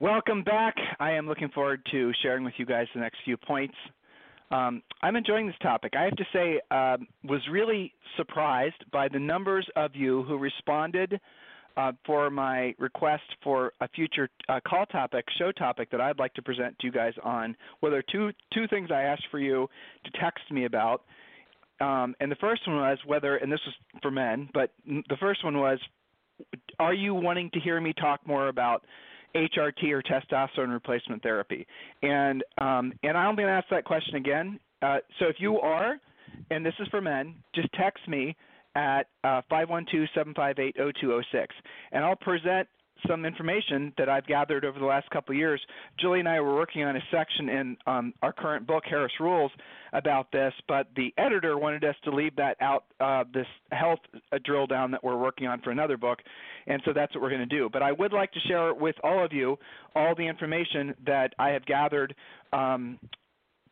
[0.00, 0.76] Welcome back.
[0.98, 3.74] I am looking forward to sharing with you guys the next few points.
[4.50, 5.92] Um, I'm enjoying this topic.
[5.94, 11.20] I have to say, um, was really surprised by the numbers of you who responded
[11.76, 16.32] uh, for my request for a future uh, call topic, show topic that I'd like
[16.32, 17.54] to present to you guys on.
[17.82, 19.68] Well, there are two two things I asked for you
[20.06, 21.02] to text me about,
[21.82, 25.44] um, and the first one was whether, and this was for men, but the first
[25.44, 25.78] one was,
[26.78, 28.82] are you wanting to hear me talk more about
[29.34, 31.66] HRT or testosterone replacement therapy?
[32.02, 34.58] And um, and I'm going to ask that question again.
[34.82, 35.96] Uh, so if you are,
[36.50, 38.36] and this is for men, just text me
[38.76, 41.46] at uh, 512-758-0206,
[41.92, 42.68] and I'll present
[43.08, 45.60] some information that I've gathered over the last couple of years.
[45.98, 49.50] Julie and I were working on a section in um, our current book, Harris Rules,
[49.92, 53.98] about this, but the editor wanted us to leave that out, uh, this health
[54.32, 56.20] uh, drill down that we're working on for another book,
[56.66, 57.68] and so that's what we're going to do.
[57.72, 59.58] But I would like to share with all of you
[59.94, 62.14] all the information that I have gathered
[62.52, 62.98] um,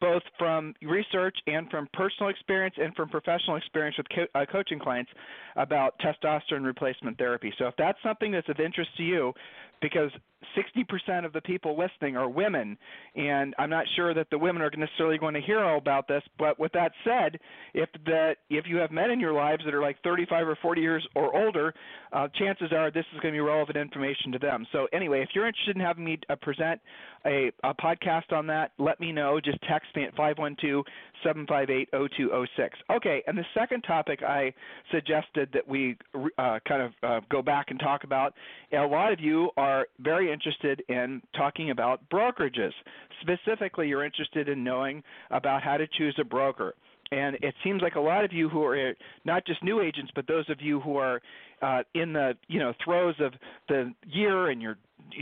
[0.01, 4.79] both from research and from personal experience and from professional experience with co- uh, coaching
[4.79, 5.11] clients
[5.57, 7.53] about testosterone replacement therapy.
[7.59, 9.33] So if that's something that's of interest to you,
[9.81, 10.11] because
[10.57, 12.79] 60% of the people listening are women,
[13.17, 16.23] and I'm not sure that the women are necessarily going to hear all about this.
[16.39, 17.39] But with that said,
[17.75, 20.81] if that if you have men in your lives that are like 35 or 40
[20.81, 21.75] years or older,
[22.13, 24.67] uh, chances are this is going to be relevant information to them.
[24.73, 26.81] So anyway, if you're interested in having me uh, present
[27.27, 29.41] a, a podcast on that, let me know.
[29.45, 30.85] Just text me at 512
[31.23, 32.79] 758 0206.
[32.91, 34.53] Okay, and the second topic I
[34.91, 35.97] suggested that we
[36.39, 38.35] uh, kind of uh, go back and talk about,
[38.73, 42.73] a lot of you are very interested in talking about brokerages.
[43.21, 46.75] Specifically, you're interested in knowing about how to choose a broker.
[47.11, 50.27] And it seems like a lot of you who are not just new agents, but
[50.27, 51.23] those of you who are
[51.63, 53.33] uh, in the you know throes of
[53.69, 54.79] the year and you're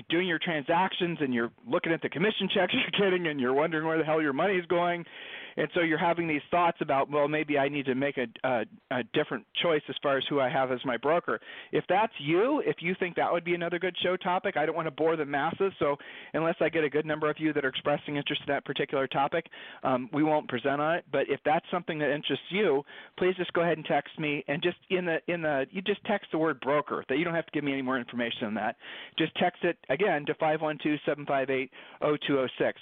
[0.09, 3.87] doing your transactions and you're looking at the commission checks you're getting and you're wondering
[3.87, 5.05] where the hell your money is going
[5.57, 8.65] and so you're having these thoughts about well maybe i need to make a, a,
[8.91, 11.41] a different choice as far as who i have as my broker.
[11.73, 14.77] If that's you if you think that would be another good show topic i don't
[14.77, 15.73] want to bore the masses.
[15.79, 15.97] So
[16.35, 19.07] unless i get a good number of you that are expressing interest in that particular
[19.07, 19.47] topic
[19.83, 21.05] um, we won't present on it.
[21.11, 22.83] But if that's something that interests you
[23.19, 24.45] please just go ahead and text me.
[24.49, 27.05] And just in the in the you just text the word broker.
[27.09, 28.77] That you don't have to give me any more information than that.
[29.19, 32.81] Just text it again to 512 758 0206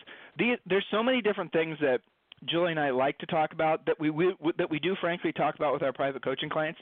[0.67, 2.01] there's so many different things that
[2.47, 5.55] Julie and I like to talk about that we, we that we do frankly talk
[5.55, 6.81] about with our private coaching clients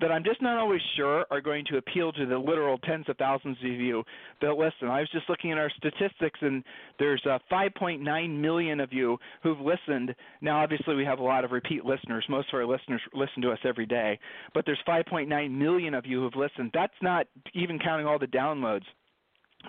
[0.00, 3.16] that I'm just not always sure are going to appeal to the literal tens of
[3.16, 4.02] thousands of you
[4.40, 4.88] that listen.
[4.88, 6.64] I was just looking at our statistics and
[6.98, 10.14] there's uh, 5.9 million of you who've listened.
[10.40, 12.24] Now obviously we have a lot of repeat listeners.
[12.28, 14.18] Most of our listeners listen to us every day,
[14.52, 16.70] but there's 5.9 million of you who've listened.
[16.74, 18.84] That's not even counting all the downloads.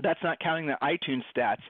[0.04, 1.62] That's not counting the iTunes stats.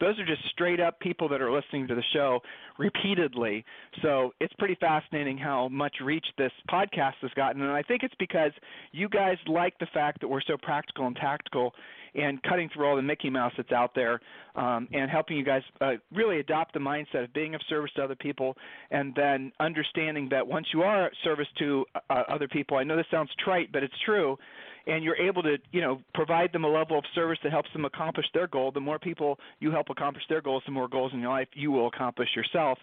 [0.00, 2.40] Those are just straight up people that are listening to the show
[2.78, 3.64] repeatedly.
[4.02, 7.62] So it's pretty fascinating how much reach this podcast has gotten.
[7.62, 8.50] And I think it's because
[8.92, 11.72] you guys like the fact that we're so practical and tactical
[12.14, 14.20] and cutting through all the Mickey Mouse that's out there
[14.54, 18.04] um, and helping you guys uh, really adopt the mindset of being of service to
[18.04, 18.56] other people
[18.90, 23.06] and then understanding that once you are service to uh, other people, I know this
[23.10, 24.38] sounds trite, but it's true
[24.86, 27.84] and you're able to you know provide them a level of service that helps them
[27.84, 31.20] accomplish their goal the more people you help accomplish their goals the more goals in
[31.20, 32.78] your life you will accomplish yourself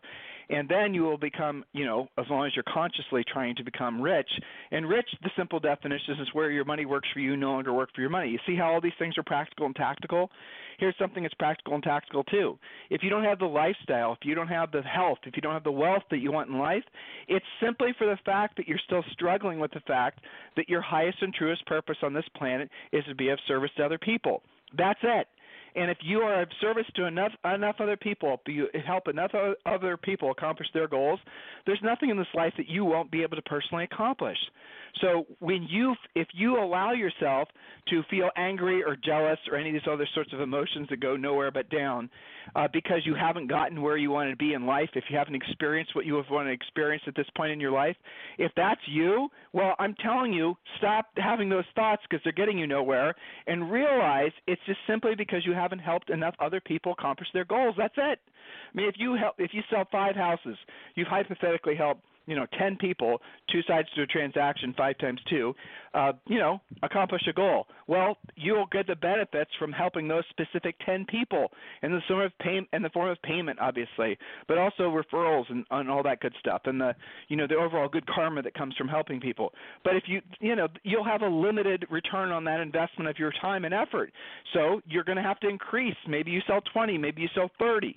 [0.49, 4.01] and then you will become you know as long as you're consciously trying to become
[4.01, 4.29] rich
[4.71, 7.89] and rich the simple definition is where your money works for you no longer work
[7.93, 10.29] for your money you see how all these things are practical and tactical
[10.81, 12.57] here's something that's practical and tactical too.
[12.89, 15.53] If you don't have the lifestyle, if you don't have the health, if you don't
[15.53, 16.83] have the wealth that you want in life,
[17.29, 20.19] it's simply for the fact that you're still struggling with the fact
[20.57, 23.85] that your highest and truest purpose on this planet is to be of service to
[23.85, 24.41] other people.
[24.75, 25.27] That's it.
[25.75, 29.31] And if you are of service to enough enough other people, you help enough
[29.65, 31.19] other people accomplish their goals,
[31.65, 34.37] there's nothing in this life that you won't be able to personally accomplish.
[34.99, 37.47] So when you if you allow yourself
[37.89, 41.15] to feel angry or jealous or any of these other sorts of emotions that go
[41.15, 42.09] nowhere but down,
[42.55, 45.35] uh, because you haven't gotten where you want to be in life, if you haven't
[45.35, 47.95] experienced what you have want to experience at this point in your life,
[48.37, 52.67] if that's you, well, I'm telling you, stop having those thoughts because they're getting you
[52.67, 53.15] nowhere,
[53.47, 57.75] and realize it's just simply because you haven't helped enough other people accomplish their goals.
[57.77, 58.19] That's it.
[58.73, 60.57] I mean, if you help, if you sell five houses,
[60.95, 63.21] you've hypothetically helped you know, 10 people,
[63.51, 65.53] two sides to a transaction, five times two,
[65.93, 67.67] uh, you know, accomplish a goal.
[67.87, 71.51] Well, you'll get the benefits from helping those specific 10 people
[71.83, 75.65] in the form of pay, in the form of payment, obviously, but also referrals and,
[75.71, 76.95] and all that good stuff, and the,
[77.27, 79.53] you know, the overall good karma that comes from helping people.
[79.83, 83.33] But if you, you know, you'll have a limited return on that investment of your
[83.41, 84.11] time and effort.
[84.53, 85.95] So you're going to have to increase.
[86.07, 87.87] Maybe you sell 20, maybe you sell 30.
[87.87, 87.93] You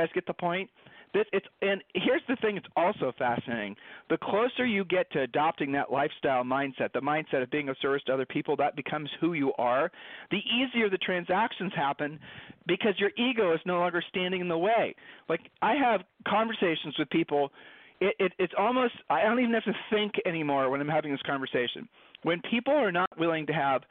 [0.00, 0.70] guys get the point?
[1.14, 3.76] This, it's and here's the thing it's also fascinating.
[4.08, 8.02] The closer you get to adopting that lifestyle mindset the mindset of being of service
[8.06, 9.90] to other people that becomes who you are
[10.30, 12.18] the easier the transactions happen
[12.66, 14.94] because your ego is no longer standing in the way.
[15.28, 17.52] Like i have conversations with people.
[18.00, 21.22] It, it it's almost i don't even have to think anymore when i'm having this
[21.26, 21.88] conversation.
[22.22, 23.82] When people are not willing to have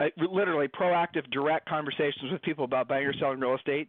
[0.00, 3.88] uh, literally proactive direct conversations with people about buying or selling real estate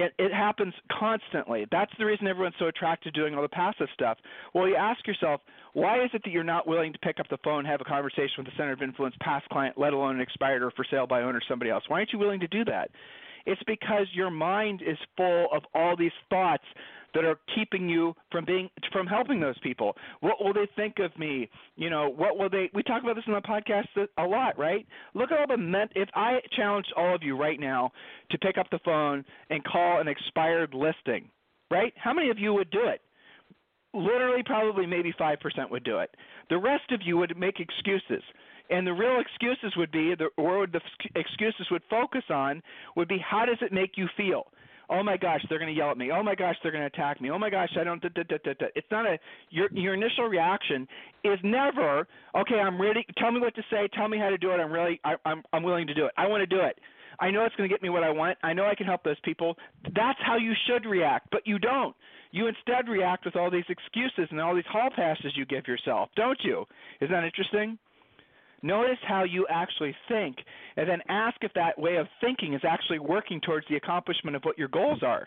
[0.00, 1.66] it, it happens constantly.
[1.70, 4.18] That's the reason everyone's so attracted to doing all the passive stuff.
[4.54, 5.40] Well, you ask yourself,
[5.72, 8.34] why is it that you're not willing to pick up the phone, have a conversation
[8.38, 11.22] with a center of influence past client, let alone an expired or for sale by
[11.22, 11.84] owner somebody else?
[11.88, 12.90] Why aren't you willing to do that?
[13.46, 16.64] It's because your mind is full of all these thoughts
[17.14, 19.96] that are keeping you from being from helping those people.
[20.20, 21.48] What will they think of me?
[21.76, 22.70] You know, what will they?
[22.74, 23.86] We talk about this in the podcast
[24.18, 24.86] a lot, right?
[25.14, 25.92] Look at all the ment.
[25.94, 27.92] If I challenged all of you right now
[28.30, 31.28] to pick up the phone and call an expired listing,
[31.70, 31.92] right?
[31.96, 33.00] How many of you would do it?
[33.92, 36.14] Literally, probably maybe five percent would do it.
[36.48, 38.22] The rest of you would make excuses.
[38.70, 40.80] And the real excuses would be, or the
[41.16, 42.62] excuses would focus on,
[42.94, 44.46] would be how does it make you feel?
[44.90, 46.10] Oh my gosh, they're going to yell at me.
[46.12, 47.30] Oh my gosh, they're going to attack me.
[47.30, 48.02] Oh my gosh, I don't.
[48.02, 48.66] Da, da, da, da.
[48.74, 49.18] It's not a
[49.50, 50.86] your your initial reaction
[51.24, 52.06] is never
[52.36, 52.56] okay.
[52.56, 53.06] I'm ready.
[53.18, 53.88] Tell me what to say.
[53.96, 54.54] Tell me how to do it.
[54.54, 56.12] I'm really I, I'm I'm willing to do it.
[56.16, 56.78] I want to do it.
[57.18, 58.38] I know it's going to get me what I want.
[58.42, 59.56] I know I can help those people.
[59.94, 61.94] That's how you should react, but you don't.
[62.32, 66.08] You instead react with all these excuses and all these hall passes you give yourself,
[66.16, 66.64] don't you?
[67.00, 67.78] Isn't that interesting?
[68.62, 70.36] Notice how you actually think,
[70.76, 74.42] and then ask if that way of thinking is actually working towards the accomplishment of
[74.42, 75.26] what your goals are.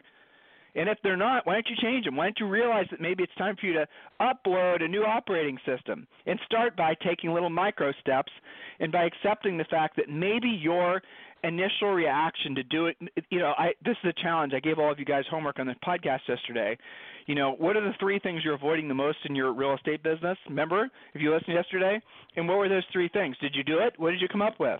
[0.75, 2.15] And if they're not, why don't you change them?
[2.15, 3.87] Why don't you realize that maybe it's time for you to
[4.19, 8.31] upload a new operating system and start by taking little micro steps
[8.79, 11.01] and by accepting the fact that maybe your
[11.43, 12.97] initial reaction to do it
[13.29, 14.53] you know i this is a challenge.
[14.53, 16.77] I gave all of you guys homework on the podcast yesterday.
[17.25, 20.03] You know what are the three things you're avoiding the most in your real estate
[20.03, 20.37] business?
[20.47, 22.01] Remember if you listened yesterday
[22.35, 23.35] and what were those three things?
[23.41, 23.93] Did you do it?
[23.97, 24.79] What did you come up with?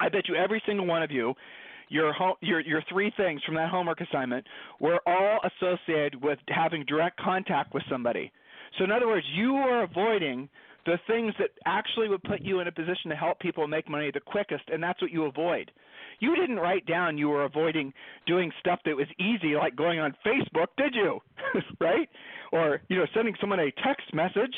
[0.00, 1.34] I bet you every single one of you
[1.88, 4.44] your home, your your three things from that homework assignment
[4.80, 8.32] were all associated with having direct contact with somebody.
[8.76, 10.48] So in other words you are avoiding
[10.88, 14.10] the things that actually would put you in a position to help people make money
[14.12, 15.70] the quickest, and that's what you avoid.
[16.20, 17.92] You didn't write down you were avoiding
[18.26, 21.20] doing stuff that was easy, like going on Facebook, did you?
[21.80, 22.08] right?
[22.52, 24.54] Or you know, sending someone a text message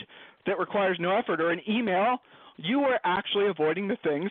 [0.46, 2.18] that requires no effort, or an email.
[2.56, 4.30] You were actually avoiding the things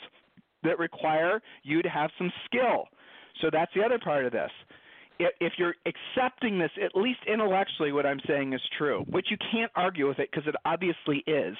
[0.63, 2.85] that require you to have some skill.
[3.41, 4.51] So that's the other part of this
[5.19, 9.71] if you're accepting this, at least intellectually, what I'm saying is true, which you can't
[9.75, 11.55] argue with it because it obviously is,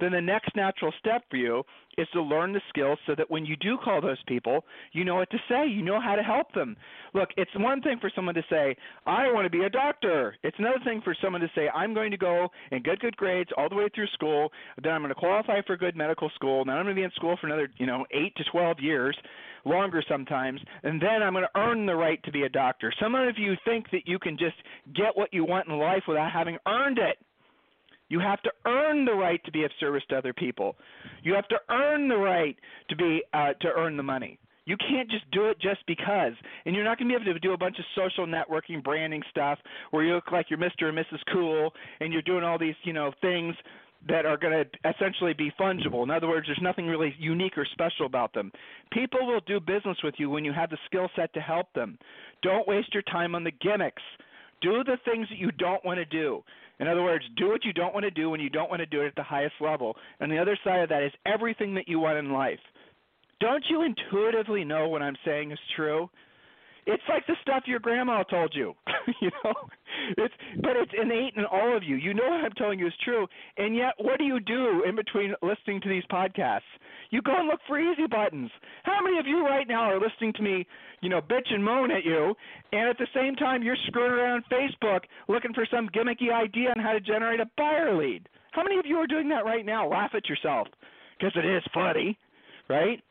[0.00, 1.62] then the next natural step for you
[1.96, 5.16] is to learn the skills so that when you do call those people, you know
[5.16, 6.76] what to say, you know how to help them.
[7.14, 10.36] Look, it's one thing for someone to say, I want to be a doctor.
[10.44, 13.50] It's another thing for someone to say, I'm going to go and get good grades
[13.56, 14.50] all the way through school,
[14.82, 17.10] then I'm going to qualify for good medical school, then I'm going to be in
[17.12, 19.16] school for another, you know, 8 to 12 years
[19.64, 22.92] longer sometimes, and then I'm going to earn the right to be a doctor.
[23.00, 24.56] Some of you think that you can just
[24.94, 27.18] get what you want in life without having earned it.
[28.08, 30.76] You have to earn the right to be of service to other people.
[31.22, 32.56] You have to earn the right
[32.88, 34.38] to be uh, to earn the money.
[34.64, 36.34] You can't just do it just because.
[36.66, 39.22] And you're not going to be able to do a bunch of social networking, branding
[39.30, 39.58] stuff
[39.92, 40.84] where you look like you're Mr.
[40.84, 41.20] and Mrs.
[41.32, 43.54] Cool and you're doing all these, you know, things
[44.06, 46.04] that are going to essentially be fungible.
[46.04, 48.52] In other words, there's nothing really unique or special about them.
[48.92, 51.98] People will do business with you when you have the skill set to help them.
[52.42, 54.02] Don't waste your time on the gimmicks.
[54.60, 56.44] Do the things that you don't want to do.
[56.80, 58.86] In other words, do what you don't want to do when you don't want to
[58.86, 59.96] do it at the highest level.
[60.20, 62.60] And the other side of that is everything that you want in life.
[63.40, 66.08] Don't you intuitively know what I'm saying is true?
[66.88, 68.72] It's like the stuff your grandma told you.
[69.20, 69.52] you know,
[70.16, 71.96] it's but it's innate in all of you.
[71.96, 73.26] You know what I'm telling you is true,
[73.58, 76.60] and yet what do you do in between listening to these podcasts?
[77.10, 78.50] You go and look for easy buttons.
[78.84, 80.66] How many of you right now are listening to me,
[81.02, 82.34] you know, bitch and moan at you,
[82.72, 86.82] and at the same time you're screwing around Facebook looking for some gimmicky idea on
[86.82, 88.26] how to generate a buyer lead?
[88.52, 89.86] How many of you are doing that right now?
[89.86, 90.68] Laugh at yourself
[91.18, 92.18] because it is funny,
[92.70, 93.02] right?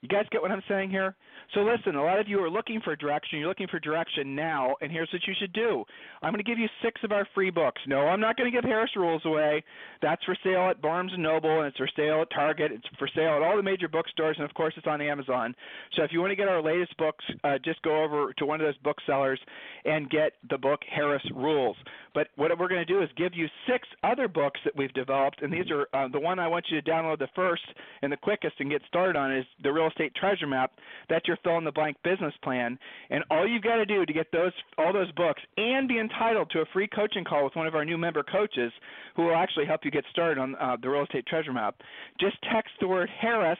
[0.00, 1.14] You guys get what I'm saying here?
[1.52, 3.38] So listen, a lot of you are looking for direction.
[3.38, 5.84] You're looking for direction now, and here's what you should do.
[6.22, 7.80] I'm going to give you six of our free books.
[7.86, 9.62] No, I'm not going to give Harris Rules away.
[10.02, 12.72] That's for sale at Barnes Noble, and it's for sale at Target.
[12.72, 15.54] It's for sale at all the major bookstores, and of course, it's on Amazon.
[15.96, 18.60] So if you want to get our latest books, uh, just go over to one
[18.60, 19.40] of those booksellers
[19.84, 21.76] and get the book Harris Rules.
[22.14, 25.42] But what we're going to do is give you six other books that we've developed,
[25.42, 27.62] and these are uh, the one I want you to download the first
[28.02, 30.72] and the quickest and get started on is the Real Estate Treasure Map.
[31.08, 32.78] That's your fill in the blank business plan,
[33.10, 36.50] and all you've got to do to get those all those books and be entitled
[36.50, 38.72] to a free coaching call with one of our new member coaches,
[39.16, 41.76] who will actually help you get started on uh, the Real Estate Treasure Map.
[42.20, 43.58] Just text the word Harris,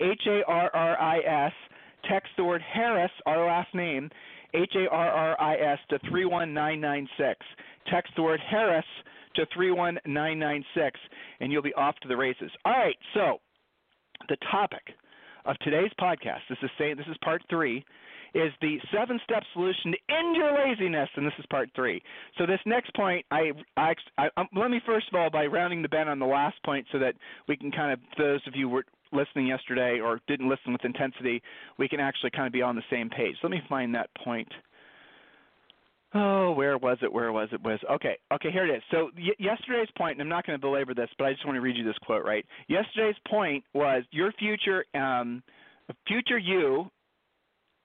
[0.00, 1.52] H A R R I S.
[2.08, 4.08] Text the word Harris, our last name,
[4.54, 7.44] H A R R I S, to 31996
[7.90, 8.84] text the word Harris
[9.36, 10.98] to 31996,
[11.40, 12.50] and you'll be off to the races.
[12.64, 13.38] All right, so
[14.28, 14.82] the topic
[15.48, 17.84] of today's podcast, this is saying this is part three,
[18.34, 22.02] is the seven step solution to end your laziness, and this is part three.
[22.36, 25.80] So this next point, I, I, I um, let me first of all by rounding
[25.82, 27.14] the bend on the last point, so that
[27.48, 31.42] we can kind of those of you were listening yesterday or didn't listen with intensity,
[31.78, 33.36] we can actually kind of be on the same page.
[33.42, 34.48] Let me find that point.
[36.14, 37.12] Oh, where was it?
[37.12, 37.62] Where was it?
[37.62, 38.16] Was okay.
[38.32, 38.82] Okay, here it is.
[38.90, 41.56] So y- yesterday's point, and I'm not going to belabor this, but I just want
[41.56, 42.24] to read you this quote.
[42.24, 42.46] Right.
[42.68, 45.42] Yesterday's point was your future, um,
[46.06, 46.90] future you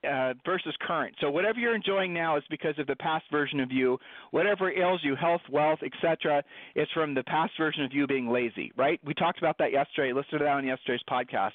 [0.04, 1.14] uh, versus current.
[1.20, 3.98] So whatever you're enjoying now is because of the past version of you.
[4.30, 6.42] Whatever ails you, health, wealth, etc.,
[6.74, 9.00] is from the past version of you being lazy, right?
[9.04, 10.12] We talked about that yesterday.
[10.12, 11.52] Listen to that on yesterday's podcast.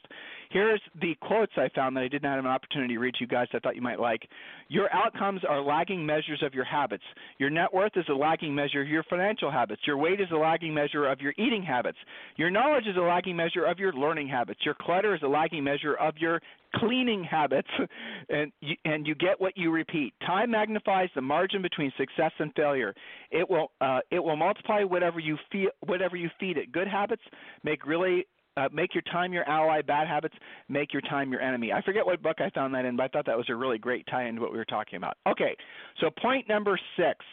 [0.50, 3.22] Here's the quotes I found that I did not have an opportunity to read to
[3.22, 3.48] you guys.
[3.54, 4.28] I thought you might like.
[4.68, 7.04] Your outcomes are lagging measures of your habits.
[7.38, 9.82] Your net worth is a lagging measure of your financial habits.
[9.86, 12.00] Your weight is a lagging measure of your eating habits.
[12.36, 14.62] Your knowledge is a lagging measure of your learning habits.
[14.66, 16.42] Your clutter is a lagging measure of your
[16.76, 17.68] cleaning habits
[18.30, 22.54] and you, and you get what you repeat time magnifies the margin between success and
[22.56, 22.94] failure
[23.32, 27.24] it will uh, it will multiply whatever you feel whatever you feed it good habits
[27.64, 28.24] make really
[28.60, 29.82] uh, make your time your ally.
[29.82, 30.36] Bad habits
[30.68, 31.72] make your time your enemy.
[31.72, 33.78] I forget what book I found that in, but I thought that was a really
[33.78, 35.18] great tie into what we were talking about.
[35.28, 35.56] Okay,
[36.02, 37.26] so point number six.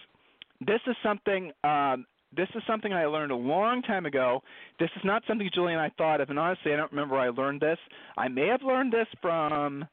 [0.61, 2.06] This is something um,
[2.37, 4.42] this is something I learned a long time ago.
[4.78, 7.25] This is not something Julie and I thought of, and honestly, I don't remember where
[7.25, 7.78] I learned this.
[8.16, 9.87] I may have learned this from.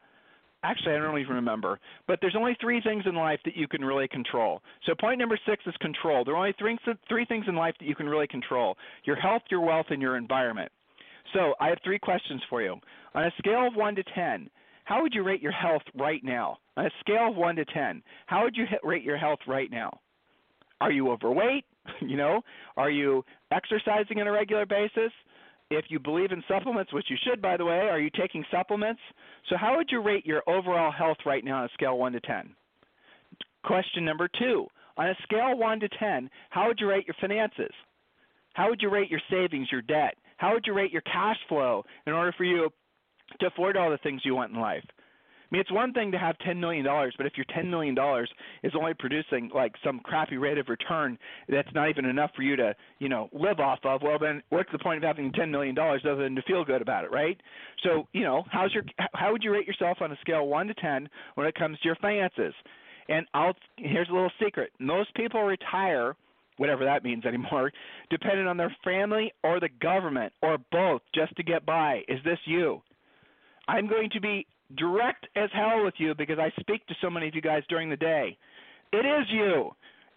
[0.65, 1.79] Actually, I don't even remember.
[2.07, 4.61] But there's only three things in life that you can really control.
[4.85, 6.23] So point number six is control.
[6.23, 6.77] There are only three,
[7.09, 10.17] three things in life that you can really control: your health, your wealth, and your
[10.17, 10.71] environment.
[11.33, 12.75] So I have three questions for you.
[13.15, 14.49] On a scale of one to ten,
[14.85, 16.57] how would you rate your health right now?
[16.75, 19.99] On a scale of one to ten, how would you rate your health right now?
[20.81, 21.65] Are you overweight?
[22.01, 22.41] you know,
[22.77, 25.11] are you exercising on a regular basis?
[25.69, 29.01] If you believe in supplements, which you should, by the way, are you taking supplements?
[29.49, 32.11] So, how would you rate your overall health right now on a scale of 1
[32.13, 32.55] to 10?
[33.63, 37.71] Question number two On a scale 1 to 10, how would you rate your finances?
[38.53, 40.15] How would you rate your savings, your debt?
[40.43, 42.69] How would you rate your cash flow in order for you
[43.39, 44.83] to afford all the things you want in life?
[44.89, 47.95] I mean, it's one thing to have $10 million, but if your $10 million
[48.61, 52.57] is only producing like some crappy rate of return that's not even enough for you
[52.57, 55.77] to, you know, live off of, well, then what's the point of having $10 million
[55.79, 57.39] other than to feel good about it, right?
[57.81, 58.83] So, you know, how's your,
[59.13, 61.85] how would you rate yourself on a scale 1 to 10 when it comes to
[61.85, 62.53] your finances?
[63.07, 64.73] And I'll, here's a little secret.
[64.77, 66.17] Most people retire
[66.57, 67.71] whatever that means anymore,
[68.09, 72.01] dependent on their family or the government or both just to get by.
[72.07, 72.81] Is this you?
[73.67, 74.45] I'm going to be
[74.77, 77.89] direct as hell with you because I speak to so many of you guys during
[77.89, 78.37] the day.
[78.91, 79.71] It is you.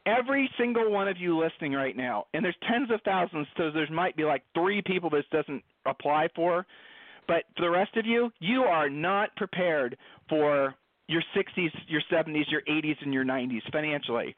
[0.07, 3.89] Every single one of you listening right now, and there's tens of thousands, so there
[3.91, 6.65] might be like three people this doesn't apply for.
[7.27, 9.97] But for the rest of you, you are not prepared
[10.29, 10.75] for
[11.09, 14.37] your 60s, your 70s, your 80s, and your 90s financially.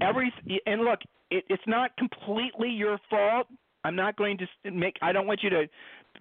[0.00, 0.32] Every
[0.66, 3.46] and look, it, it's not completely your fault.
[3.84, 4.96] I'm not going to make.
[5.02, 5.68] I don't want you to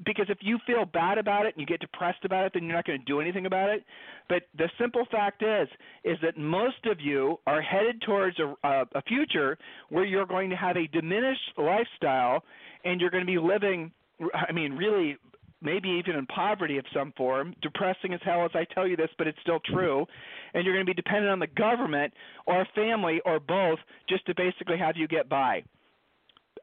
[0.06, 2.76] because if you feel bad about it and you get depressed about it, then you're
[2.76, 3.84] not going to do anything about it.
[4.30, 5.68] But the simple fact is,
[6.04, 9.58] is that most of you are headed towards a, a, a future
[9.90, 12.44] where you're going to have a diminished lifestyle,
[12.86, 13.92] and you're going to be living.
[14.34, 15.18] I mean, really
[15.62, 19.10] maybe even in poverty of some form, depressing as hell as I tell you this,
[19.18, 20.06] but it's still true,
[20.54, 22.14] and you're going to be dependent on the government
[22.46, 25.64] or family or both just to basically have you get by.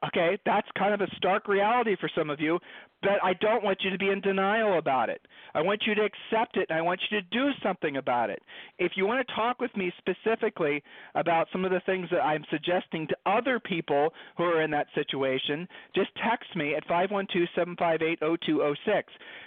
[0.07, 2.61] Okay, that's kind of a stark reality for some of you,
[3.03, 5.21] but I don't want you to be in denial about it.
[5.55, 8.43] I want you to accept it and I want you to do something about it.
[8.79, 10.83] If you want to talk with me specifically
[11.15, 14.87] about some of the things that I'm suggesting to other people who are in that
[14.95, 19.03] situation, just text me at 512-758-0206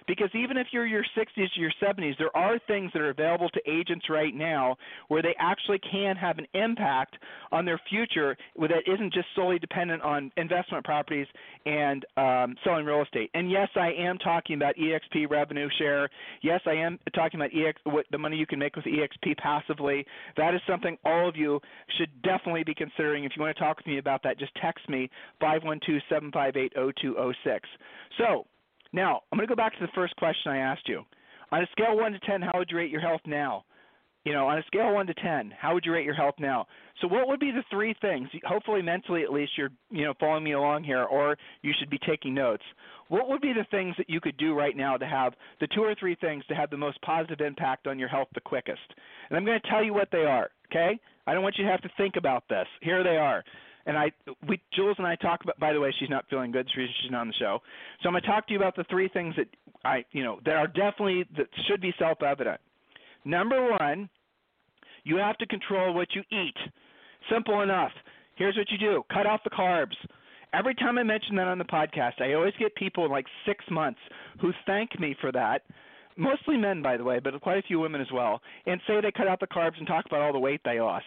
[0.07, 3.49] because even if you're your 60s or your 70s, there are things that are available
[3.49, 4.77] to agents right now
[5.07, 7.17] where they actually can have an impact
[7.51, 11.27] on their future that isn't just solely dependent on investment properties
[11.65, 13.29] and um, selling real estate.
[13.33, 16.09] And yes, I am talking about EXP revenue share.
[16.41, 20.05] Yes, I am talking about EX, what the money you can make with EXP passively.
[20.37, 21.59] That is something all of you
[21.97, 23.23] should definitely be considering.
[23.23, 25.09] If you want to talk with me about that, just text me
[25.41, 27.59] 512-758-0206.
[28.17, 28.45] So
[28.93, 31.03] now I'm going to go back to the first question I asked you.
[31.51, 33.63] On a scale of one to ten, how would you rate your health now?
[34.27, 36.35] You know, on a scale of one to ten, how would you rate your health
[36.37, 36.67] now?
[36.99, 38.27] So, what would be the three things?
[38.45, 41.97] Hopefully, mentally at least, you're you know following me along here, or you should be
[42.05, 42.63] taking notes.
[43.07, 45.31] What would be the things that you could do right now to have
[45.61, 48.41] the two or three things to have the most positive impact on your health the
[48.41, 48.81] quickest?
[49.29, 50.49] And I'm going to tell you what they are.
[50.69, 50.99] Okay?
[51.25, 52.67] I don't want you to have to think about this.
[52.81, 53.45] Here they are.
[53.85, 54.11] And I,
[54.45, 55.57] we, Jules and I talk about.
[55.57, 56.67] By the way, she's not feeling good.
[56.75, 57.59] She's not on the show.
[58.03, 59.47] So I'm going to talk to you about the three things that
[59.85, 62.59] I, you know, that are definitely that should be self-evident.
[63.23, 64.09] Number one,
[65.07, 66.55] you have to control what you eat.
[67.31, 67.91] Simple enough.
[68.35, 69.95] Here's what you do cut off the carbs.
[70.53, 73.63] Every time I mention that on the podcast, I always get people in like six
[73.71, 73.99] months
[74.41, 75.63] who thank me for that.
[76.17, 79.11] Mostly men, by the way, but quite a few women as well, and say they
[79.11, 81.05] cut out the carbs and talk about all the weight they lost.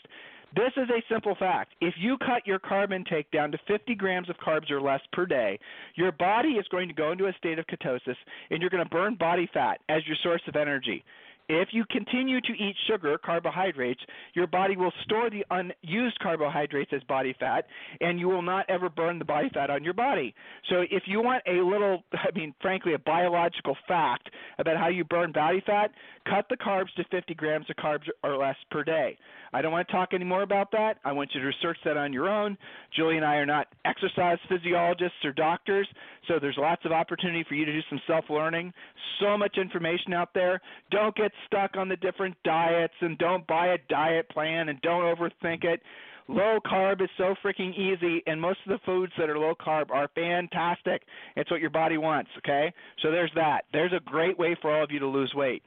[0.55, 1.75] This is a simple fact.
[1.81, 5.25] If you cut your carb intake down to 50 grams of carbs or less per
[5.25, 5.59] day,
[5.95, 8.17] your body is going to go into a state of ketosis
[8.51, 11.05] and you're going to burn body fat as your source of energy.
[11.53, 14.01] If you continue to eat sugar, carbohydrates,
[14.35, 17.67] your body will store the unused carbohydrates as body fat,
[18.01, 20.33] and you will not ever burn the body fat on your body.
[20.69, 24.31] So, if you want a little, I mean, frankly, a biological fact
[24.61, 25.91] about how you burn body fat,
[26.31, 29.19] cut the carbs to 50 grams of carbs or less per day.
[29.53, 30.99] I don't want to talk any more about that.
[31.05, 32.57] I want you to research that on your own.
[32.97, 35.89] Julie and I are not exercise physiologists or doctors,
[36.29, 38.73] so there's lots of opportunity for you to do some self learning.
[39.21, 40.61] So much information out there.
[40.91, 45.03] Don't get stuck on the different diets and don't buy a diet plan and don't
[45.03, 45.83] overthink it.
[46.31, 49.91] Low carb is so freaking easy, and most of the foods that are low carb
[49.91, 51.03] are fantastic.
[51.35, 52.73] It's what your body wants, okay?
[53.03, 53.63] So there's that.
[53.73, 55.65] There's a great way for all of you to lose weight.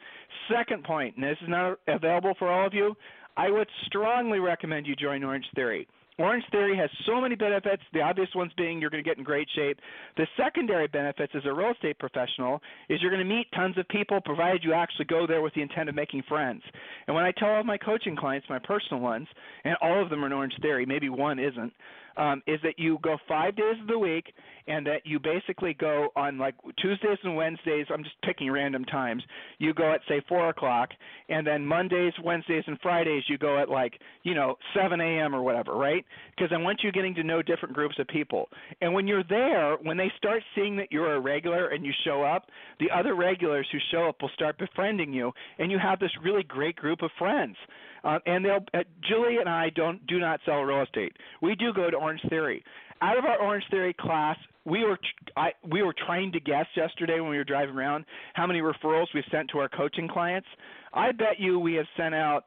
[0.49, 2.95] Second point, and this is not available for all of you,
[3.35, 5.85] I would strongly recommend you join Orange Theory.
[6.19, 9.23] Orange Theory has so many benefits, the obvious ones being you're going to get in
[9.23, 9.79] great shape.
[10.17, 13.87] The secondary benefits as a real estate professional is you're going to meet tons of
[13.87, 16.61] people provided you actually go there with the intent of making friends.
[17.07, 19.27] And when I tell all my coaching clients, my personal ones,
[19.63, 21.73] and all of them are in Orange Theory, maybe one isn't,
[22.17, 24.33] um, is that you go five days of the week
[24.67, 27.87] and that you basically go on like Tuesdays and Wednesdays.
[27.93, 29.23] I'm just picking random times.
[29.57, 30.89] You go at say four o'clock,
[31.29, 35.35] and then Mondays, Wednesdays, and Fridays you go at like you know 7 a.m.
[35.35, 36.05] or whatever, right?
[36.35, 38.49] Because I want you getting to know different groups of people.
[38.81, 42.23] And when you're there, when they start seeing that you're a regular and you show
[42.23, 42.47] up,
[42.79, 46.43] the other regulars who show up will start befriending you, and you have this really
[46.43, 47.55] great group of friends.
[48.03, 51.13] Uh, and they'll uh, Julie and I don't do not sell real estate.
[51.41, 52.63] We do go to Orange Theory.
[53.01, 54.97] Out of our Orange Theory class, we were
[55.35, 59.07] I, we were trying to guess yesterday when we were driving around how many referrals
[59.13, 60.47] we've sent to our coaching clients.
[60.93, 62.45] I bet you we have sent out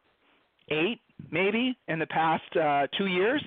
[0.71, 3.42] eight, maybe, in the past uh, two years,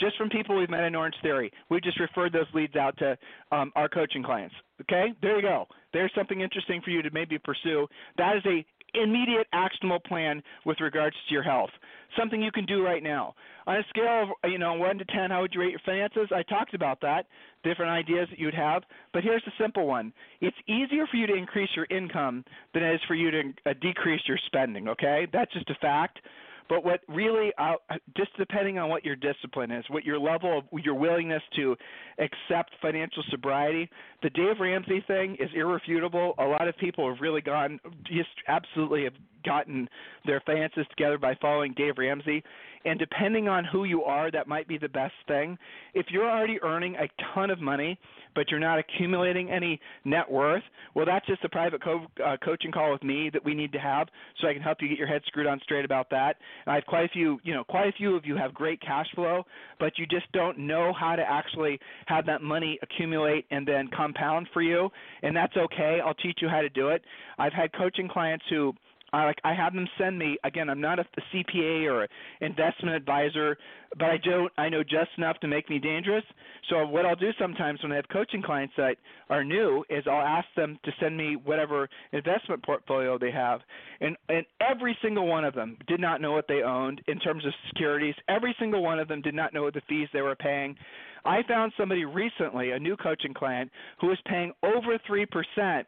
[0.00, 1.52] just from people we've met in Orange Theory.
[1.70, 3.16] We just referred those leads out to
[3.52, 4.54] um, our coaching clients.
[4.82, 5.66] Okay, there you go.
[5.92, 7.86] There's something interesting for you to maybe pursue.
[8.18, 8.64] That is a
[9.02, 11.70] immediate actionable plan with regards to your health.
[12.16, 13.34] Something you can do right now.
[13.66, 16.28] On a scale of you know one to ten, how would you rate your finances?
[16.34, 17.26] I talked about that,
[17.64, 18.84] different ideas that you'd have.
[19.12, 22.94] But here's the simple one: it's easier for you to increase your income than it
[22.94, 24.88] is for you to uh, decrease your spending.
[24.88, 26.20] Okay, that's just a fact.
[26.68, 27.74] But what really, uh,
[28.16, 31.76] just depending on what your discipline is, what your level of your willingness to
[32.18, 33.88] accept financial sobriety,
[34.22, 36.34] the Dave Ramsey thing is irrefutable.
[36.38, 39.88] A lot of people have really gone, just absolutely have gotten
[40.24, 42.42] their finances together by following Dave Ramsey.
[42.84, 45.58] And depending on who you are, that might be the best thing.
[45.94, 47.98] If you're already earning a ton of money,
[48.36, 50.62] but you're not accumulating any net worth,
[50.94, 53.78] well, that's just a private co- uh, coaching call with me that we need to
[53.80, 54.06] have,
[54.40, 56.36] so I can help you get your head screwed on straight about that.
[56.64, 58.80] And I have quite a few, you know, quite a few of you have great
[58.80, 59.44] cash flow,
[59.80, 64.48] but you just don't know how to actually have that money accumulate and then compound
[64.52, 64.90] for you,
[65.22, 65.98] and that's okay.
[66.04, 67.02] I'll teach you how to do it.
[67.38, 68.74] I've had coaching clients who
[69.16, 70.68] I like I have them send me again.
[70.68, 72.06] I'm not a, a CPA or
[72.42, 73.56] investment advisor,
[73.98, 76.24] but I don't I know just enough to make me dangerous.
[76.68, 78.96] So what I'll do sometimes when I have coaching clients that
[79.30, 83.60] are new is I'll ask them to send me whatever investment portfolio they have,
[84.02, 87.46] and and every single one of them did not know what they owned in terms
[87.46, 88.14] of securities.
[88.28, 90.76] Every single one of them did not know what the fees they were paying.
[91.24, 95.86] I found somebody recently, a new coaching client, who was paying over three percent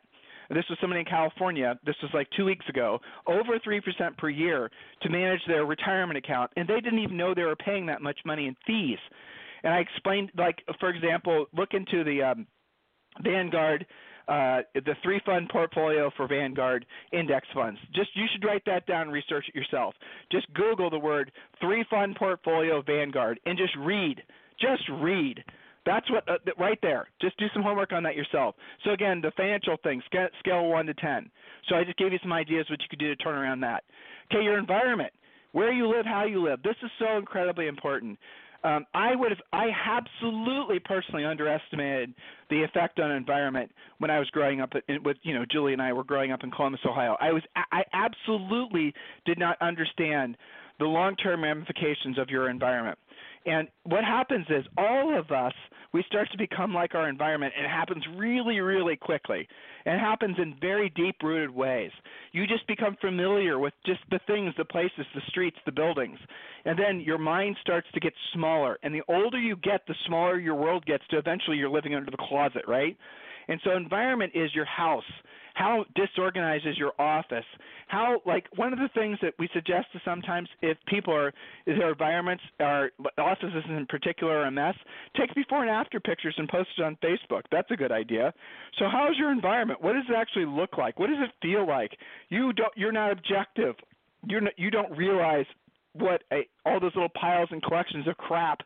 [0.56, 4.70] this was somebody in California, this was like two weeks ago, over 3% per year
[5.02, 6.50] to manage their retirement account.
[6.56, 8.98] And they didn't even know they were paying that much money in fees.
[9.62, 12.46] And I explained, like, for example, look into the um,
[13.22, 13.86] Vanguard.
[14.28, 16.84] Uh, the three fund portfolio for Vanguard
[17.14, 17.80] index funds.
[17.94, 19.94] Just you should write that down and research it yourself.
[20.30, 21.32] Just Google the word
[21.62, 24.22] three fund portfolio Vanguard and just read.
[24.60, 25.42] Just read
[25.88, 27.08] that's what uh, right there.
[27.20, 28.54] Just do some homework on that yourself.
[28.84, 31.30] So again, the financial thing, scale, scale one to ten.
[31.68, 33.84] So I just gave you some ideas what you could do to turn around that.
[34.30, 35.12] Okay, your environment,
[35.52, 36.62] where you live, how you live.
[36.62, 38.18] This is so incredibly important.
[38.64, 42.12] Um, I would have, I absolutely personally underestimated
[42.50, 45.80] the effect on environment when I was growing up in, with, you know, Julie and
[45.80, 47.16] I were growing up in Columbus, Ohio.
[47.20, 48.92] I was, I absolutely
[49.24, 50.36] did not understand
[50.80, 52.98] the long-term ramifications of your environment.
[53.46, 55.52] And what happens is all of us,
[55.92, 59.48] we start to become like our environment, and it happens really, really quickly.
[59.86, 61.90] And it happens in very deep rooted ways.
[62.32, 66.18] You just become familiar with just the things, the places, the streets, the buildings.
[66.64, 68.78] And then your mind starts to get smaller.
[68.82, 72.10] And the older you get, the smaller your world gets to eventually you're living under
[72.10, 72.96] the closet, right?
[73.48, 75.04] And so environment is your house
[75.58, 77.44] how disorganized is your office?
[77.88, 81.28] How like one of the things that we suggest to sometimes if people are
[81.66, 84.76] is their environments are offices in particular are a mess
[85.16, 87.42] take before and after pictures and post it on facebook.
[87.50, 88.32] That's a good idea.
[88.78, 89.82] So how's your environment?
[89.82, 91.00] What does it actually look like?
[91.00, 91.90] What does it feel like?
[92.28, 93.74] You don't you're not objective.
[94.26, 95.46] You're not, you don't realize
[95.98, 98.60] what a, all those little piles and collections of crap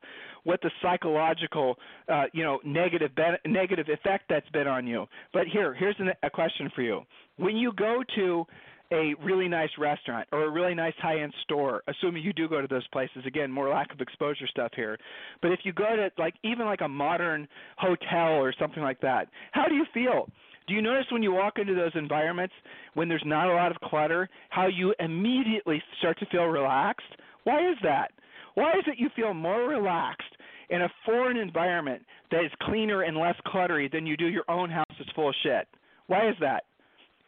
[0.44, 1.76] what the psychological
[2.08, 5.06] uh, you know negative ben- negative effect that's been on you.
[5.32, 7.02] But here here's an, a question for you.
[7.36, 8.46] When you go to
[8.92, 12.60] a really nice restaurant or a really nice high end store, assuming you do go
[12.60, 14.98] to those places, again, more lack of exposure stuff here.
[15.40, 19.28] But if you go to like even like a modern hotel or something like that,
[19.52, 20.28] how do you feel?
[20.66, 22.54] Do you notice when you walk into those environments
[22.94, 27.06] when there's not a lot of clutter, how you immediately start to feel relaxed?
[27.44, 28.12] Why is that?
[28.54, 30.22] Why is it you feel more relaxed
[30.70, 34.70] in a foreign environment that is cleaner and less cluttery than you do your own
[34.70, 35.66] house that's full of shit?
[36.06, 36.64] Why is that?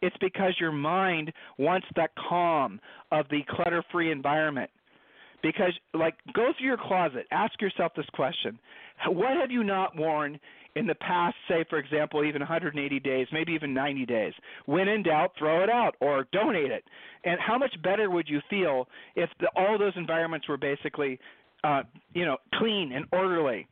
[0.01, 2.79] It's because your mind wants that calm
[3.11, 4.69] of the clutter free environment.
[5.41, 8.57] Because, like, go through your closet, ask yourself this question
[9.07, 10.39] What have you not worn
[10.75, 14.33] in the past, say, for example, even 180 days, maybe even 90 days.
[14.65, 16.83] When in doubt, throw it out or donate it.
[17.23, 21.19] And how much better would you feel if the, all those environments were basically,
[21.63, 21.83] uh,
[22.13, 23.67] you know, clean and orderly?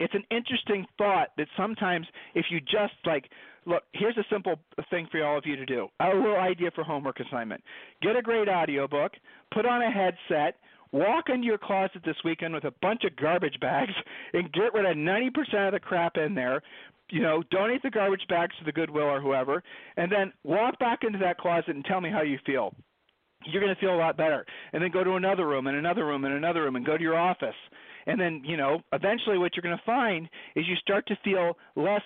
[0.00, 3.30] It's an interesting thought that sometimes if you just like
[3.66, 4.56] look, here's a simple
[4.90, 5.88] thing for all of you to do.
[6.00, 7.62] A little idea for homework assignment.
[8.02, 9.12] Get a great audiobook,
[9.54, 10.56] put on a headset,
[10.92, 13.92] walk into your closet this weekend with a bunch of garbage bags
[14.32, 16.62] and get rid of 90% of the crap in there.
[17.10, 19.62] You know, donate the garbage bags to the Goodwill or whoever,
[19.98, 22.74] and then walk back into that closet and tell me how you feel.
[23.44, 24.46] You're going to feel a lot better.
[24.72, 27.02] And then go to another room and another room and another room and go to
[27.02, 27.56] your office.
[28.06, 31.58] And then, you know, eventually what you're going to find is you start to feel
[31.76, 32.02] less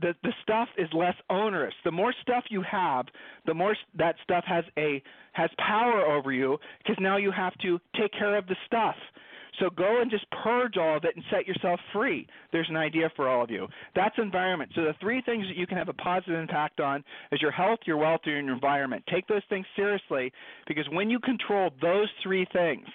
[0.00, 1.74] the the stuff is less onerous.
[1.84, 3.06] The more stuff you have,
[3.46, 5.02] the more that stuff has a
[5.32, 8.96] has power over you because now you have to take care of the stuff.
[9.60, 12.26] So go and just purge all of it and set yourself free.
[12.52, 13.68] There's an idea for all of you.
[13.94, 14.72] That's environment.
[14.74, 17.80] So the three things that you can have a positive impact on is your health,
[17.84, 19.04] your wealth, and your environment.
[19.12, 20.32] Take those things seriously
[20.66, 22.86] because when you control those three things,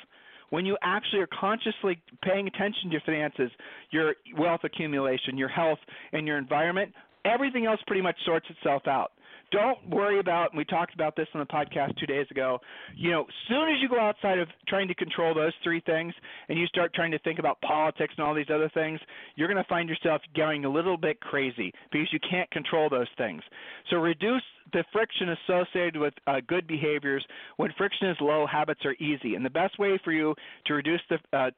[0.49, 3.51] when you actually are consciously paying attention to your finances,
[3.91, 5.79] your wealth accumulation, your health,
[6.13, 6.93] and your environment,
[7.25, 9.12] everything else pretty much sorts itself out.
[9.51, 10.51] Don't worry about.
[10.51, 12.60] And we talked about this on the podcast two days ago.
[12.95, 16.13] You know, soon as you go outside of trying to control those three things,
[16.49, 18.99] and you start trying to think about politics and all these other things,
[19.36, 23.07] you're going to find yourself going a little bit crazy because you can't control those
[23.17, 23.41] things.
[23.89, 27.25] So reduce the friction associated with uh, good behaviors.
[27.57, 29.36] When friction is low, habits are easy.
[29.36, 31.51] And the best way for you to reduce the uh,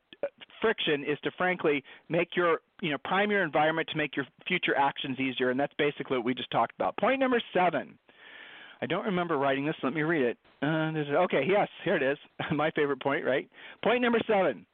[0.61, 4.75] friction is to frankly make your you know prime your environment to make your future
[4.75, 6.97] actions easier and that's basically what we just talked about.
[6.97, 7.97] Point number seven.
[8.81, 9.75] I don't remember writing this.
[9.83, 10.37] Let me read it.
[10.61, 12.17] Uh, okay yes here it is.
[12.53, 13.49] My favorite point right?
[13.83, 14.65] Point number seven.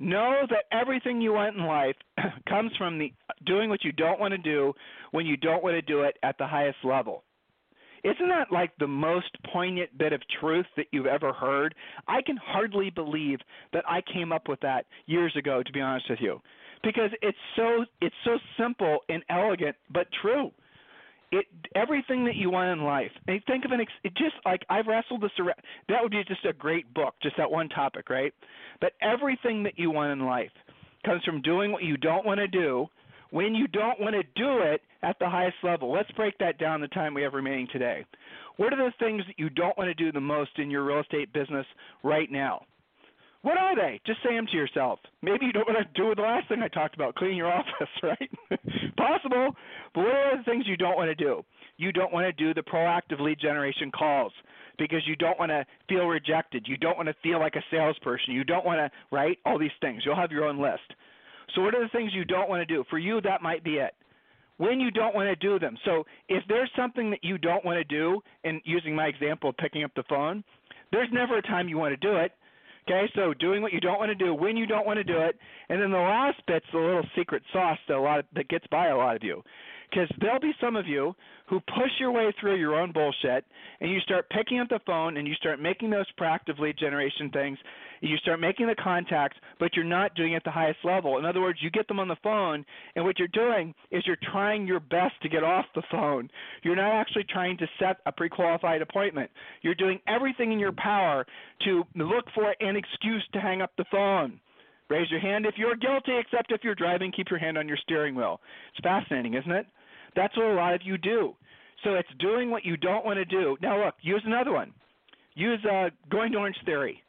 [0.00, 1.96] Know that everything you want in life
[2.48, 3.12] comes from the
[3.46, 4.72] doing what you don't want to do
[5.12, 7.22] when you don't want to do it at the highest level.
[8.04, 11.74] Isn't that like the most poignant bit of truth that you've ever heard?
[12.06, 13.38] I can hardly believe
[13.72, 16.40] that I came up with that years ago to be honest with you.
[16.84, 20.50] Because it's so it's so simple and elegant but true.
[21.32, 23.10] It everything that you want in life.
[23.26, 25.58] And think of an ex, it just like I've wrestled this around.
[25.88, 28.32] That would be just a great book, just that one topic, right?
[28.80, 30.52] But everything that you want in life
[31.04, 32.86] comes from doing what you don't want to do
[33.30, 35.92] when you don't want to do it at the highest level.
[35.92, 38.06] Let's break that down the time we have remaining today.
[38.56, 41.00] What are the things that you don't want to do the most in your real
[41.00, 41.66] estate business
[42.04, 42.64] right now?
[43.44, 44.00] What are they?
[44.06, 45.00] Just say them to yourself.
[45.20, 47.92] Maybe you don't want to do the last thing I talked about, cleaning your office,
[48.02, 48.30] right?
[48.96, 49.54] Possible.
[49.94, 51.44] But what are the things you don't want to do?
[51.76, 54.32] You don't want to do the proactive lead generation calls
[54.78, 56.64] because you don't want to feel rejected.
[56.66, 58.32] You don't want to feel like a salesperson.
[58.32, 59.36] You don't want to, right?
[59.44, 60.02] All these things.
[60.06, 60.94] You'll have your own list.
[61.54, 62.82] So, what are the things you don't want to do?
[62.88, 63.94] For you, that might be it.
[64.56, 65.76] When you don't want to do them.
[65.84, 69.56] So, if there's something that you don't want to do, and using my example of
[69.58, 70.42] picking up the phone,
[70.92, 72.32] there's never a time you want to do it.
[72.86, 75.18] Okay, so doing what you don't want to do when you don't want to do
[75.18, 75.38] it,
[75.70, 78.66] and then the last bit's the little secret sauce that a lot of, that gets
[78.66, 79.42] by a lot of you
[79.94, 81.14] because there'll be some of you
[81.46, 83.44] who push your way through your own bullshit
[83.80, 87.30] and you start picking up the phone and you start making those proactive lead generation
[87.30, 87.58] things.
[88.00, 91.18] You start making the contacts but you're not doing it at the highest level.
[91.18, 92.64] In other words you get them on the phone
[92.96, 96.28] and what you're doing is you're trying your best to get off the phone.
[96.62, 99.30] You're not actually trying to set a pre-qualified appointment.
[99.62, 101.24] You're doing everything in your power
[101.64, 104.40] to look for an excuse to hang up the phone.
[104.90, 107.78] Raise your hand if you're guilty, except if you're driving, keep your hand on your
[107.78, 108.40] steering wheel.
[108.72, 109.66] It's fascinating, isn't it?
[110.16, 111.34] That's what a lot of you do.
[111.82, 113.56] So it's doing what you don't want to do.
[113.60, 114.72] Now, look, use another one.
[115.34, 117.02] Use uh, going to Orange Theory.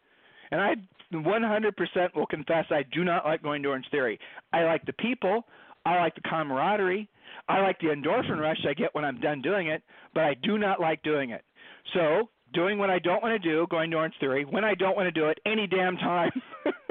[0.52, 0.76] And I
[1.14, 4.20] 100% will confess I do not like going to Orange Theory.
[4.52, 5.46] I like the people.
[5.86, 7.08] I like the camaraderie.
[7.48, 10.58] I like the endorphin rush I get when I'm done doing it, but I do
[10.58, 11.44] not like doing it.
[11.94, 14.96] So doing what I don't want to do, going to Orange Theory, when I don't
[14.96, 16.32] want to do it, any damn time.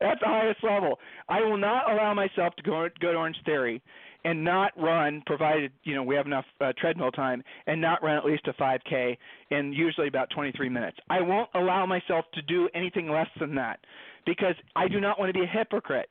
[0.00, 0.98] That's the highest level.
[1.28, 3.82] I will not allow myself to go, go to Orange Theory
[4.24, 8.16] and not run, provided you know we have enough uh, treadmill time, and not run
[8.16, 9.16] at least a 5K
[9.50, 10.96] in usually about 23 minutes.
[11.10, 13.80] I won't allow myself to do anything less than that
[14.26, 16.08] because I do not want to be a hypocrite.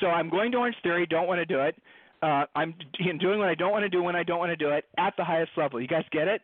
[0.00, 1.76] So I'm going to Orange Theory, don't want to do it.
[2.22, 2.74] Uh, I'm
[3.20, 5.14] doing what I don't want to do when I don't want to do it at
[5.16, 5.80] the highest level.
[5.80, 6.42] You guys get it?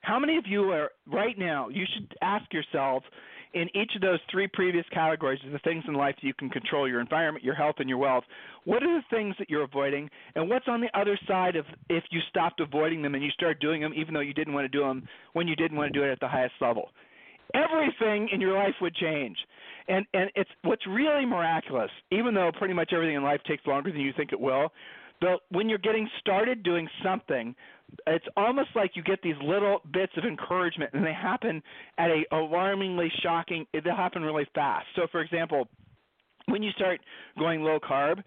[0.00, 1.68] How many of you are right now?
[1.68, 3.04] You should ask yourself
[3.54, 6.88] in each of those three previous categories the things in life that you can control
[6.88, 8.24] your environment, your health, and your wealth.
[8.64, 12.04] What are the things that you're avoiding, and what's on the other side of if
[12.10, 14.76] you stopped avoiding them and you start doing them even though you didn't want to
[14.76, 16.90] do them when you didn't want to do it at the highest level?
[17.54, 19.36] Everything in your life would change.
[19.86, 23.92] And and it's what's really miraculous, even though pretty much everything in life takes longer
[23.92, 24.72] than you think it will.
[25.20, 27.54] The, when you're getting started doing something,
[28.06, 31.62] it's almost like you get these little bits of encouragement, and they happen
[31.98, 33.66] at a alarmingly shocking.
[33.72, 34.86] They happen really fast.
[34.96, 35.68] So, for example,
[36.46, 37.00] when you start
[37.38, 38.22] going low carb,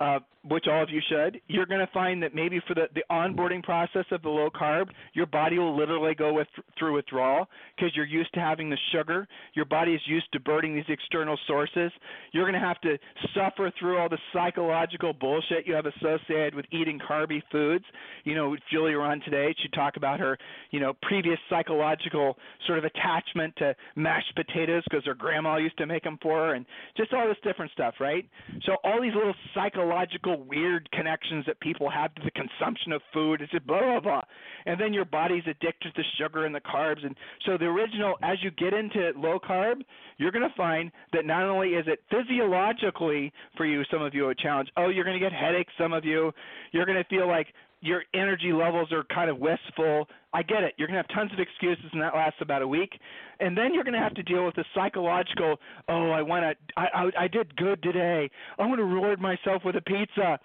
[0.00, 3.02] uh, which all of you should, you're going to find that maybe for the, the
[3.10, 7.94] onboarding process of the low carb, your body will literally go with, through withdrawal because
[7.96, 9.26] you're used to having the sugar.
[9.54, 11.90] Your body is used to burning these external sources.
[12.32, 12.98] You're going to have to
[13.34, 17.84] suffer through all the psychological bullshit you have associated with eating carby foods.
[18.24, 20.36] You know, Julia on today, she talked about her,
[20.70, 25.86] you know, previous psychological sort of attachment to mashed potatoes because her grandma used to
[25.86, 28.28] make them for her and just all this different stuff, right?
[28.66, 33.40] So all these little psychological weird connections that people have to the consumption of food.
[33.40, 34.22] It's just blah blah blah,
[34.66, 37.04] and then your body's addicted to sugar and the carbs.
[37.04, 37.16] And
[37.46, 39.82] so the original, as you get into low carb,
[40.18, 44.28] you're going to find that not only is it physiologically for you, some of you
[44.28, 44.68] a challenge.
[44.76, 45.72] Oh, you're going to get headaches.
[45.78, 46.32] Some of you,
[46.72, 47.48] you're going to feel like
[47.84, 50.08] your energy levels are kind of wistful.
[50.32, 50.74] I get it.
[50.78, 52.98] You're going to have tons of excuses, and that lasts about a week.
[53.40, 55.56] And then you're going to have to deal with the psychological.
[55.88, 56.80] Oh, I want to.
[56.80, 58.30] I, I I did good today.
[58.58, 60.40] I want to reward myself with a pizza,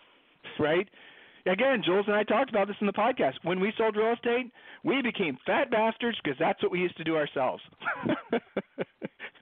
[0.59, 0.87] right?
[1.45, 3.35] Again, Jules and I talked about this in the podcast.
[3.43, 4.51] When we sold real estate,
[4.83, 7.63] we became fat bastards because that's what we used to do ourselves.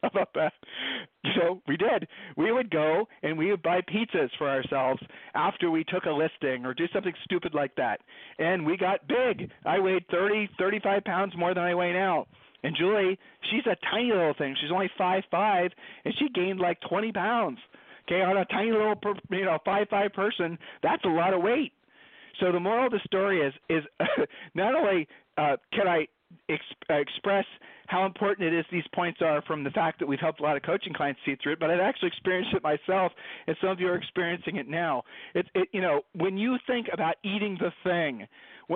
[0.11, 0.53] About that?
[1.35, 2.07] So we did.
[2.35, 5.01] We would go and we would buy pizzas for ourselves
[5.35, 7.99] after we took a listing or do something stupid like that.
[8.39, 9.51] And we got big.
[9.65, 12.27] I weighed 30, 35 pounds more than I weigh now.
[12.63, 13.19] And Julie,
[13.51, 14.55] she's a tiny little thing.
[14.59, 15.71] She's only five five,
[16.05, 17.59] and she gained like 20 pounds.
[18.07, 18.95] Okay, on a tiny little,
[19.29, 21.73] you know, five five person, that's a lot of weight.
[22.39, 23.83] So the moral of the story is is
[24.55, 26.07] not only uh, can I
[26.89, 27.45] express
[27.87, 30.57] how important it is these points are from the fact that we've helped a lot
[30.57, 33.11] of coaching clients see through it, but I've actually experienced it myself,
[33.47, 35.03] and some of you are experiencing it now.
[35.33, 38.27] It's it, you know when you think about eating the thing.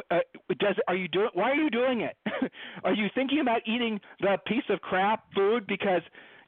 [0.10, 0.20] Uh,
[0.60, 1.30] does are you doing?
[1.34, 2.16] Why are you doing it?
[2.86, 6.02] are you thinking about eating the piece of crap food because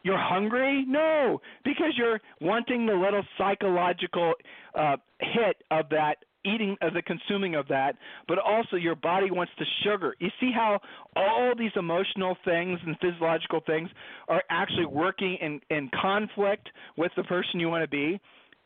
[0.03, 0.85] you're hungry?
[0.87, 4.33] No, because you're wanting the little psychological
[4.75, 7.95] uh, hit of that eating of the consuming of that,
[8.27, 10.15] but also your body wants the sugar.
[10.19, 10.79] You see how
[11.15, 13.89] all these emotional things and physiological things
[14.27, 18.19] are actually working in, in conflict with the person you want to be?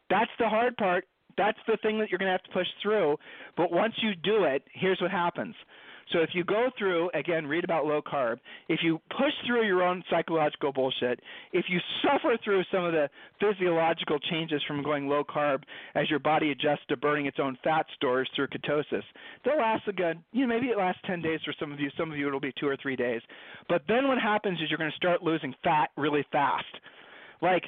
[0.09, 1.05] That's the hard part.
[1.37, 3.17] That's the thing that you're going to have to push through.
[3.55, 5.55] But once you do it, here's what happens
[6.11, 8.37] so if you go through, again, read about low carb,
[8.69, 11.19] if you push through your own psychological bullshit,
[11.51, 15.63] if you suffer through some of the physiological changes from going low carb
[15.95, 19.03] as your body adjusts to burning its own fat stores through ketosis,
[19.43, 21.89] they'll last a good, you know, maybe it lasts 10 days for some of you.
[21.97, 23.21] Some of you it'll be two or three days.
[23.67, 26.65] But then what happens is you're going to start losing fat really fast.
[27.41, 27.63] Like,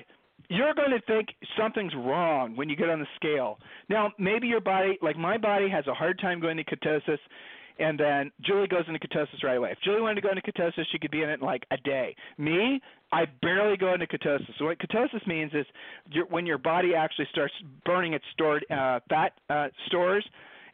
[0.47, 3.59] you're going to think something's wrong when you get on the scale.
[3.89, 7.19] Now, maybe your body, like my body, has a hard time going to ketosis
[7.79, 9.71] and then Julie goes into ketosis right away.
[9.71, 11.77] If Julie wanted to go into ketosis, she could be in it in like a
[11.77, 12.15] day.
[12.37, 14.49] Me, I barely go into ketosis.
[14.57, 15.65] So what ketosis means is
[16.11, 17.53] you're, when your body actually starts
[17.85, 20.25] burning its stored uh, fat uh, stores.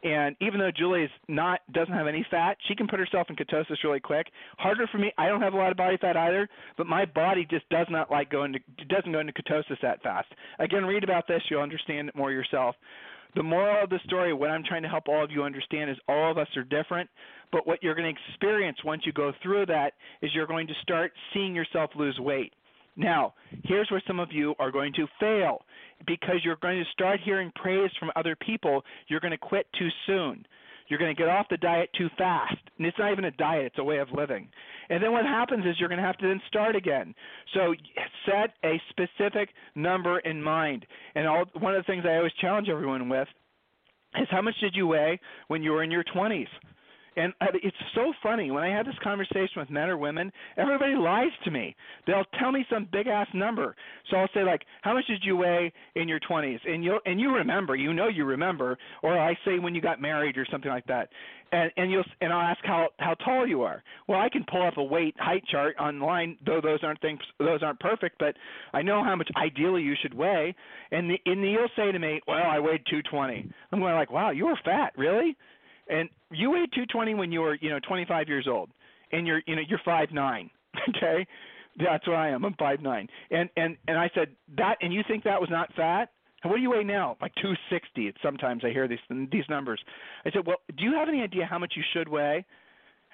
[0.03, 3.35] And even though Julie is not doesn't have any fat, she can put herself in
[3.35, 4.27] ketosis really quick.
[4.57, 5.11] Harder for me.
[5.17, 8.11] I don't have a lot of body fat either, but my body just does not
[8.11, 10.27] like going to doesn't go into ketosis that fast.
[10.59, 11.41] Again, read about this.
[11.49, 12.75] You'll understand it more yourself.
[13.35, 15.97] The moral of the story, what I'm trying to help all of you understand, is
[16.07, 17.09] all of us are different.
[17.51, 20.73] But what you're going to experience once you go through that is you're going to
[20.81, 22.53] start seeing yourself lose weight.
[22.97, 23.33] Now,
[23.65, 25.65] here's where some of you are going to fail
[26.07, 28.83] because you're going to start hearing praise from other people.
[29.07, 30.45] You're going to quit too soon.
[30.87, 32.57] You're going to get off the diet too fast.
[32.77, 34.47] And it's not even a diet, it's a way of living.
[34.89, 37.15] And then what happens is you're going to have to then start again.
[37.53, 37.73] So
[38.25, 40.85] set a specific number in mind.
[41.15, 43.27] And all, one of the things I always challenge everyone with
[44.19, 46.47] is how much did you weigh when you were in your 20s?
[47.17, 50.95] And uh, it's so funny when I have this conversation with men or women, everybody
[50.95, 51.75] lies to me.
[52.05, 53.75] They'll tell me some big ass number.
[54.09, 57.19] So I'll say like, "How much did you weigh in your 20s?" And you and
[57.19, 60.71] you remember, you know you remember, or I say when you got married or something
[60.71, 61.09] like that.
[61.51, 63.81] And and you'll and I'll ask how how tall you are.
[64.07, 67.63] Well, I can pull up a weight height chart online, though those aren't things those
[67.63, 68.35] aren't perfect, but
[68.73, 70.53] I know how much ideally you should weigh.
[70.91, 74.31] And the, and you'll say to me, "Well, I weighed 220." I'm going like, "Wow,
[74.31, 75.37] you were fat, really?"
[75.87, 78.69] And you weighed 220 when you were, you know, 25 years old,
[79.11, 80.49] and you're, you know, you're five nine.
[80.89, 81.25] Okay,
[81.77, 82.43] that's what I am.
[82.45, 83.07] I'm five nine.
[83.31, 86.11] And and and I said that, and you think that was not fat?
[86.43, 87.17] And what do you weigh now?
[87.21, 88.13] Like 260.
[88.21, 88.99] Sometimes I hear these
[89.31, 89.81] these numbers.
[90.25, 92.45] I said, well, do you have any idea how much you should weigh?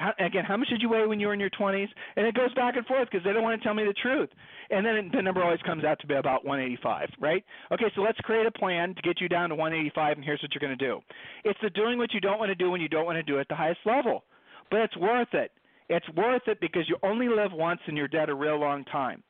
[0.02, 1.88] How, again, how much did you weigh when you were in your 20s?
[2.16, 4.30] And it goes back and forth because they don't want to tell me the truth.
[4.72, 7.44] And then the number always comes out to be about 185, right?
[7.72, 10.52] Okay, so let's create a plan to get you down to 185, and here's what
[10.54, 11.00] you're going to do.
[11.44, 13.38] It's the doing what you don't want to do when you don't want to do
[13.38, 14.24] it at the highest level.
[14.72, 15.52] But it's worth it.
[15.90, 19.22] It's worth it because you only live once and you're dead a real long time.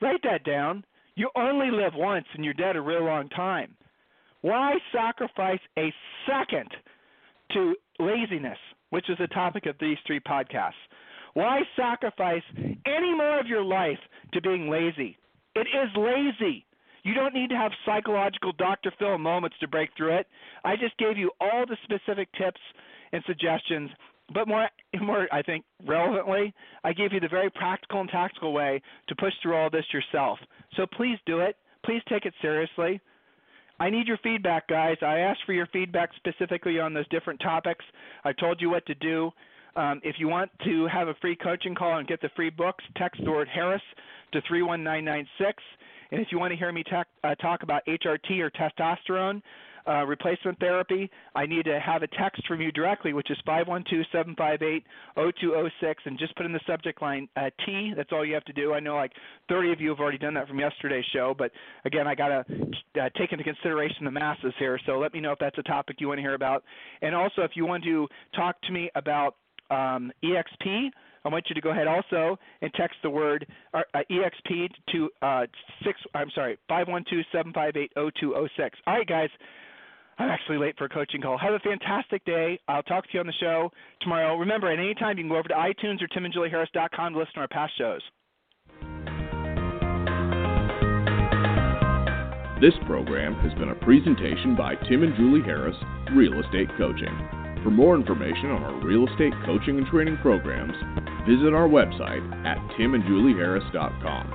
[0.00, 0.84] Write that down.
[1.16, 3.74] You only live once and you're dead a real long time.
[4.42, 5.92] Why sacrifice a
[6.28, 6.70] second
[7.54, 8.58] to laziness?
[8.96, 10.72] Which is the topic of these three podcasts.
[11.34, 13.98] Why sacrifice any more of your life
[14.32, 15.18] to being lazy?
[15.54, 16.64] It is lazy.
[17.02, 18.90] You don't need to have psychological Dr.
[18.98, 20.26] Phil moments to break through it.
[20.64, 22.60] I just gave you all the specific tips
[23.12, 23.90] and suggestions,
[24.32, 24.66] but more,
[25.02, 29.34] more I think, relevantly, I gave you the very practical and tactical way to push
[29.42, 30.38] through all this yourself.
[30.74, 31.56] So please do it.
[31.84, 33.02] Please take it seriously.
[33.78, 34.96] I need your feedback, guys.
[35.02, 37.84] I asked for your feedback specifically on those different topics.
[38.24, 39.30] I told you what to do.
[39.76, 42.82] Um, if you want to have a free coaching call and get the free books,
[42.96, 43.82] text the word Harris
[44.32, 45.62] to 31996.
[46.10, 49.42] And if you want to hear me talk, uh, talk about HRT or testosterone,
[49.88, 54.82] uh, replacement therapy, I need to have a text from you directly, which is 512-758-0206,
[56.04, 57.92] and just put in the subject line uh, T.
[57.96, 58.72] That's all you have to do.
[58.74, 59.12] I know like
[59.48, 61.50] 30 of you have already done that from yesterday's show, but
[61.84, 62.44] again, I got to
[63.00, 64.78] uh, take into consideration the masses here.
[64.86, 66.64] So let me know if that's a topic you want to hear about.
[67.02, 69.36] And also, if you want to talk to me about
[69.70, 70.90] um, EXP,
[71.26, 75.46] I want you to go ahead also and text the word uh, EXP to uh,
[75.84, 75.98] six.
[76.14, 78.78] I'm sorry, five one two seven five eight zero two zero six.
[78.86, 79.28] All right, guys.
[80.18, 81.36] I'm actually late for a coaching call.
[81.36, 82.58] Have a fantastic day.
[82.68, 83.70] I'll talk to you on the show
[84.00, 84.36] tomorrow.
[84.36, 87.40] Remember, at any time, you can go over to iTunes or timandjulieharris.com to listen to
[87.40, 88.00] our past shows.
[92.58, 95.76] This program has been a presentation by Tim and Julie Harris,
[96.14, 97.14] Real Estate Coaching.
[97.62, 100.72] For more information on our real estate coaching and training programs,
[101.28, 104.32] visit our website at timandjulieharris.com.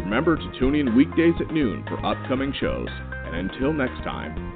[0.00, 4.55] Remember to tune in weekdays at noon for upcoming shows, and until next time,